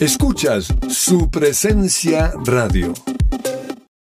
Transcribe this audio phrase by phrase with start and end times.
[0.00, 2.94] Escuchas su presencia radio.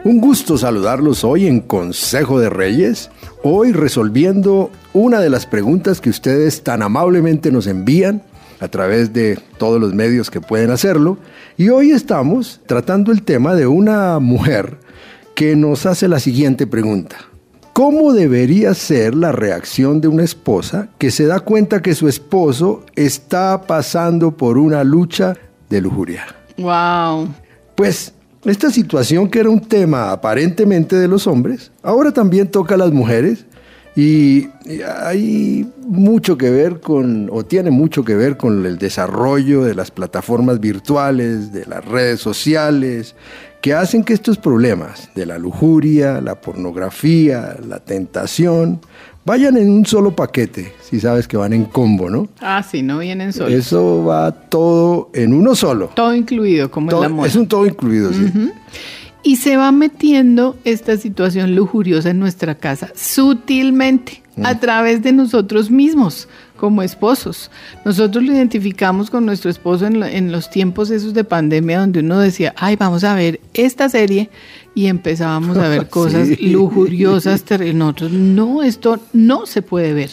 [0.05, 3.09] Un gusto saludarlos hoy en Consejo de Reyes,
[3.43, 8.23] hoy resolviendo una de las preguntas que ustedes tan amablemente nos envían
[8.61, 11.17] a través de todos los medios que pueden hacerlo.
[11.57, 14.84] Y hoy estamos tratando el tema de una mujer
[15.35, 17.17] que nos hace la siguiente pregunta.
[17.73, 22.85] ¿Cómo debería ser la reacción de una esposa que se da cuenta que su esposo
[22.95, 25.35] está pasando por una lucha
[25.69, 26.25] de lujuria?
[26.57, 27.27] Wow.
[27.75, 28.13] Pues
[28.45, 32.93] esta situación que era un tema aparentemente de los hombres, ahora también toca a las
[32.93, 33.45] mujeres
[33.95, 34.49] y
[35.03, 39.91] hay mucho que ver con, o tiene mucho que ver con el desarrollo de las
[39.91, 43.15] plataformas virtuales, de las redes sociales,
[43.61, 48.81] que hacen que estos problemas de la lujuria, la pornografía, la tentación,
[49.25, 52.27] vayan en un solo paquete, si sabes que van en combo, ¿no?
[52.41, 53.53] Ah, sí, no vienen solos.
[53.53, 55.89] Eso va todo en uno solo.
[55.95, 57.27] Todo incluido, como todo, el amor.
[57.27, 58.31] Es un todo incluido, sí.
[59.25, 64.59] Y se va metiendo esta situación lujuriosa en nuestra casa sutilmente, a Mm.
[64.59, 67.49] través de nosotros mismos como esposos.
[67.85, 72.01] Nosotros lo identificamos con nuestro esposo en, lo- en los tiempos esos de pandemia donde
[72.01, 74.29] uno decía, ay, vamos a ver esta serie
[74.75, 76.49] y empezábamos a ver cosas Sí.
[76.49, 77.43] lujuriosas.
[77.73, 80.11] Nosotros, no, esto no se puede ver,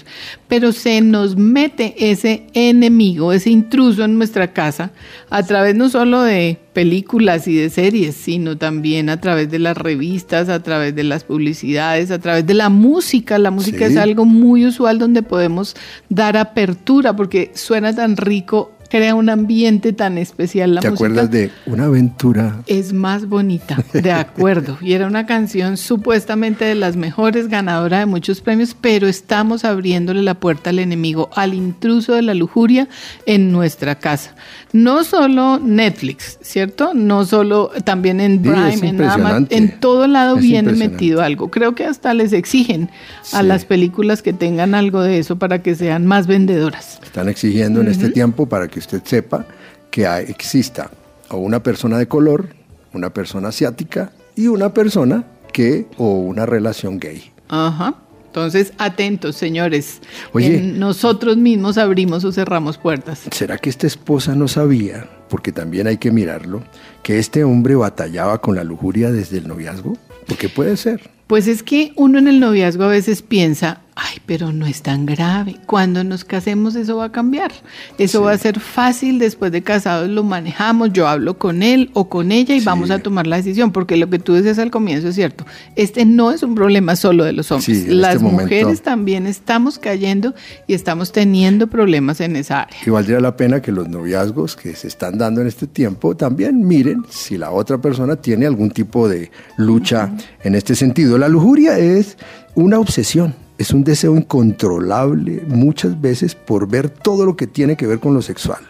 [0.49, 4.93] pero se nos mete ese enemigo, ese intruso en nuestra casa
[5.31, 9.77] a través no solo de películas y de series, sino también a través de las
[9.77, 13.39] revistas, a través de las publicidades, a través de la música.
[13.39, 13.93] La música Sí.
[13.93, 15.75] es algo muy usual donde podemos
[16.09, 21.07] dar apertura porque suena tan rico, crea un ambiente tan especial la ¿Te música.
[21.07, 22.61] acuerdas de una aventura?
[22.67, 24.77] Es más bonita, de acuerdo.
[24.83, 30.21] Y era una canción supuestamente de las mejores, ganadora de muchos premios, pero estamos abriéndole
[30.21, 32.87] la puerta al enemigo, al intruso de la lujuria
[33.25, 34.35] en nuestra casa.
[34.75, 36.93] No solo Netflix, ¿cierto?
[36.93, 41.51] No solo también en Sí, Prime, en Amazon, en todo lado Es viene metido algo.
[41.51, 42.91] Creo que hasta les exigen
[43.33, 47.01] a las películas que tengan algo de eso para que sean más vendedoras.
[47.03, 49.47] Están exigiendo en este tiempo para que usted sepa
[49.91, 50.91] que exista
[51.31, 52.55] o una persona de color,
[52.93, 57.33] una persona asiática y una persona que o una relación gay.
[57.49, 57.97] Ajá.
[58.27, 60.01] Entonces, atentos, señores.
[60.33, 60.57] Oye.
[60.57, 63.25] En nosotros mismos abrimos o cerramos puertas.
[63.31, 66.63] ¿Será que esta esposa no sabía, porque también hay que mirarlo,
[67.03, 69.99] que este hombre batallaba con la lujuria desde el noviazgo?
[70.27, 71.11] Porque puede ser.
[71.27, 75.05] Pues es que uno en el noviazgo a veces piensa, ay, pero no es tan
[75.07, 75.57] grave.
[75.67, 77.53] Cuando nos casemos eso va a cambiar.
[77.99, 78.25] Eso Sí.
[78.25, 79.19] va a ser fácil.
[79.19, 80.93] Después de casados lo manejamos.
[80.93, 82.67] Yo hablo con él o con ella y Sí.
[82.67, 83.71] vamos a tomar la decisión.
[83.73, 85.45] Porque lo que tú decías al comienzo es cierto.
[85.77, 87.83] Este no es un problema solo de los hombres.
[87.85, 90.35] Sí, Las este momento- mujeres también estamos cayendo
[90.67, 92.77] y estamos teniendo problemas en esa área.
[92.87, 96.67] Y valdría la pena que los noviazgos que se están dando en este tiempo también
[96.67, 100.11] miren si la otra persona tiene algún tipo de lucha
[100.43, 101.19] en este sentido.
[101.19, 102.17] La lujuria es
[102.55, 107.87] una obsesión, es un deseo incontrolable muchas veces por ver todo lo que tiene que
[107.87, 108.61] ver con lo sexual.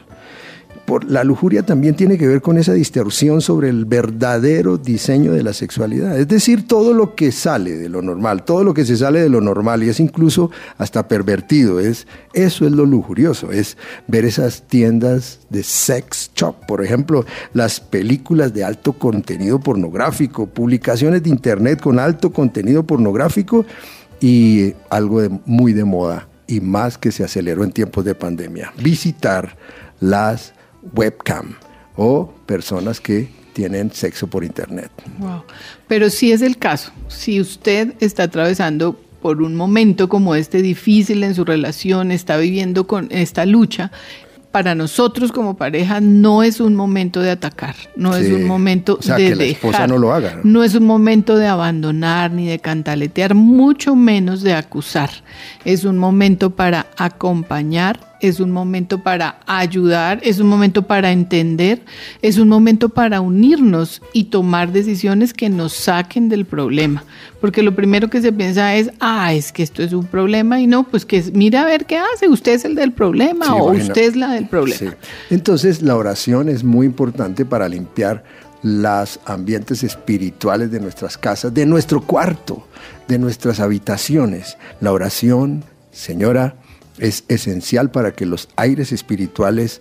[0.85, 5.45] Por, la lujuria también tiene que ver con esa distorsión sobre el verdadero diseño de
[5.45, 6.19] la sexualidad.
[6.19, 9.29] Es decir, todo lo que sale de lo normal, todo lo que se sale de
[9.29, 11.79] lo normal y es incluso hasta pervertido.
[11.79, 13.77] Es, eso es lo lujurioso, es
[14.09, 21.23] ver esas tiendas de sex shop, por ejemplo, las películas de alto contenido pornográfico, publicaciones
[21.23, 23.65] de internet con alto contenido pornográfico
[24.23, 28.73] y algo de- muy de moda y más que se aceleró en tiempos de pandemia.
[28.79, 29.57] Visitar
[30.01, 30.55] las
[30.95, 31.55] webcam
[31.97, 34.91] o personas que tienen sexo por internet.
[35.89, 41.23] Pero si es el caso, si usted está atravesando por un momento como este difícil
[41.23, 43.93] en su relación, está viviendo con esta lucha,
[44.53, 49.03] para nosotros como pareja no es un momento de atacar, no es un momento O
[49.03, 50.41] sea, de que la esposa dejar, no lo haga, ¿no?
[50.45, 55.11] no es un momento de abandonar ni de cantaletear, mucho menos de acusar.
[55.65, 61.83] Es un momento para acompañar, es un momento para ayudar, es un momento para entender,
[62.23, 67.05] es un momento para unirnos y tomar decisiones que nos saquen del problema.
[67.41, 70.69] Porque lo primero que se piensa es, ah, es que esto es un problema y
[70.69, 74.03] no, pues que mira a ver qué hace, usted es el del problema o usted
[74.03, 74.95] es la del problema.
[75.29, 78.23] Entonces la oración es muy importante para limpiar
[78.63, 82.69] los ambientes espirituales de nuestras casas, de nuestro cuarto,
[83.09, 84.57] de nuestras habitaciones.
[84.81, 86.55] La oración, señora,
[86.99, 89.81] es esencial para que los aires espirituales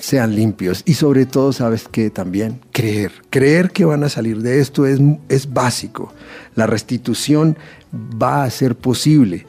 [0.00, 4.60] sean limpios y sobre todo, sabes que también creer, creer que van a salir de
[4.60, 4.98] esto es,
[5.28, 6.12] es básico.
[6.54, 7.56] La restitución
[7.94, 9.46] va a ser posible.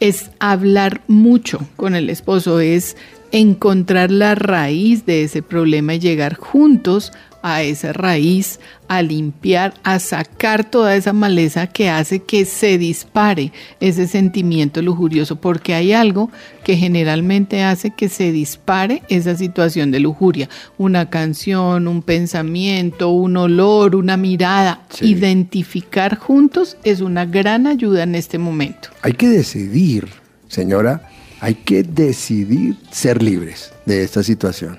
[0.00, 2.96] Es hablar mucho con el esposo, es
[3.32, 7.12] encontrar la raíz de ese problema y llegar juntos
[7.42, 13.52] a esa raíz, a limpiar, a sacar toda esa maleza que hace que se dispare
[13.80, 16.30] ese sentimiento lujurioso, porque hay algo
[16.62, 20.48] que generalmente hace que se dispare esa situación de lujuria.
[20.78, 24.82] Una canción, un pensamiento, un olor, una mirada.
[25.00, 28.90] Identificar juntos es una gran ayuda en este momento.
[29.02, 30.08] Hay que decidir,
[30.46, 31.08] señora,
[31.42, 34.78] hay que decidir ser libres de esta situación.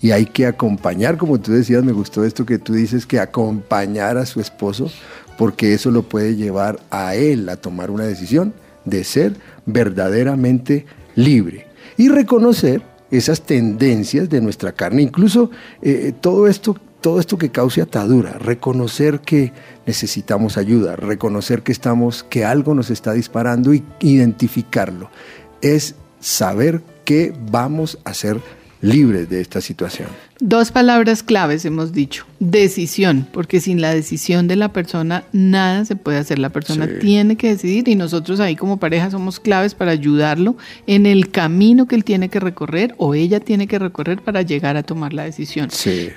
[0.00, 4.16] Y hay que acompañar, como tú decías, me gustó esto que tú dices, que acompañar
[4.16, 4.90] a su esposo,
[5.36, 8.54] porque eso lo puede llevar a él a tomar una decisión
[8.86, 11.66] de ser verdaderamente libre.
[11.98, 15.50] Y reconocer esas tendencias de nuestra carne, incluso
[15.82, 19.52] eh, todo esto todo esto que cause atadura, reconocer que
[19.86, 25.08] necesitamos ayuda, reconocer que estamos, que algo nos está disparando y identificarlo.
[25.62, 28.40] Es saber que vamos a ser
[28.80, 30.08] libres de esta situación.
[30.40, 32.24] Dos palabras claves hemos dicho.
[32.38, 36.38] Decisión, porque sin la decisión de la persona nada se puede hacer.
[36.38, 40.56] La persona tiene que decidir y nosotros ahí como pareja somos claves para ayudarlo
[40.86, 44.76] en el camino que él tiene que recorrer o ella tiene que recorrer para llegar
[44.76, 45.68] a tomar la decisión.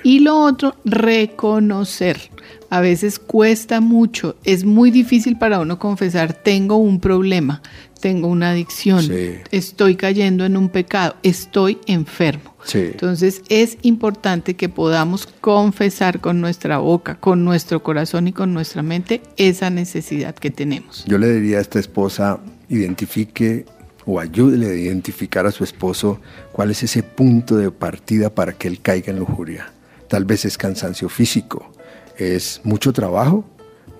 [0.04, 2.30] Y lo otro, reconocer.
[2.70, 7.60] A veces cuesta mucho, es muy difícil para uno confesar, tengo un problema,
[8.02, 9.08] tengo una adicción,
[9.52, 12.56] estoy cayendo en un pecado, estoy enfermo.
[12.74, 18.82] Entonces es importante que podamos confesar con nuestra boca, con nuestro corazón y con nuestra
[18.82, 21.04] mente esa necesidad que tenemos.
[21.06, 23.66] Yo le diría a esta esposa, identifique
[24.04, 26.20] o ayúdele a identificar a su esposo
[26.50, 29.72] cuál es ese punto de partida para que él caiga en lujuria.
[30.08, 31.70] Tal vez es cansancio físico,
[32.18, 33.44] es mucho trabajo,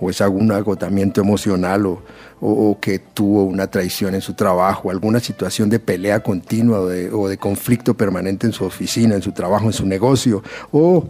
[0.03, 1.87] o es algún agotamiento emocional
[2.41, 7.37] o, que tuvo una traición en su trabajo, alguna situación de pelea continua o de,
[7.39, 11.09] conflicto permanente en su oficina, en su trabajo, en su negocio, o,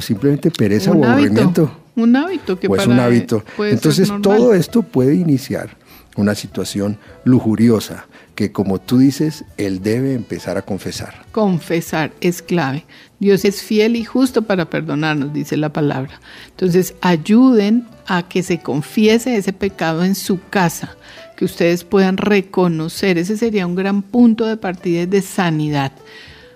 [0.00, 1.70] simplemente pereza o aburrimiento.
[1.94, 3.44] Un hábito que o es un hábito.
[3.58, 5.76] Entonces todo esto puede iniciar
[6.16, 11.26] una situación lujuriosa que como tú dices, él debe empezar a confesar.
[11.32, 12.84] Confesar es clave.
[13.18, 16.20] Dios es fiel y justo para perdonarnos, dice la palabra.
[16.50, 20.96] Entonces, ayuden a que se confiese ese pecado en su casa,
[21.36, 23.18] que ustedes puedan reconocer.
[23.18, 25.92] Ese sería un gran punto de partida de sanidad.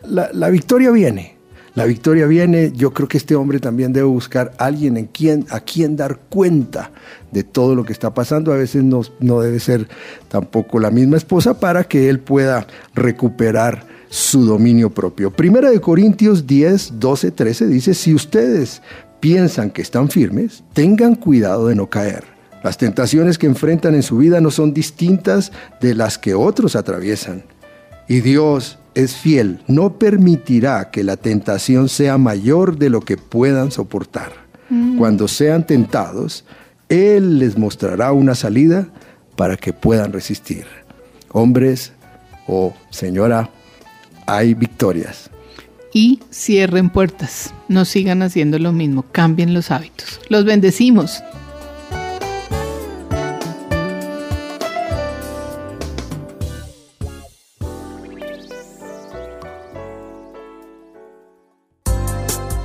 [0.04, 1.35] La, victoria viene.
[1.76, 5.44] La victoria viene, yo creo que este hombre también debe buscar a alguien en quien,
[5.50, 6.90] a quien dar cuenta
[7.30, 8.50] de todo lo que está pasando.
[8.50, 9.86] A veces no, no debe ser
[10.28, 15.30] tampoco la misma esposa para que él pueda recuperar su dominio propio.
[15.30, 18.80] Primera de Corintios 10, 12, 13 dice, si ustedes
[19.20, 22.24] piensan que están firmes, tengan cuidado de no caer.
[22.64, 27.44] Las tentaciones que enfrentan en su vida no son distintas de las que otros atraviesan.
[28.08, 33.70] Y Dios es fiel, no permitirá que la tentación sea mayor de lo que puedan
[33.70, 34.32] soportar.
[34.70, 34.96] Mm.
[34.96, 36.46] Cuando sean tentados,
[36.88, 38.88] Él les mostrará una salida
[39.36, 40.64] para que puedan resistir.
[41.30, 41.92] Hombres
[42.48, 43.50] o señora,
[44.24, 45.30] hay victorias.
[45.92, 50.20] Y cierren puertas, no sigan haciendo lo mismo, cambien los hábitos.
[50.30, 51.22] Los bendecimos.